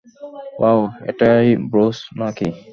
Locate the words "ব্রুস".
1.71-1.97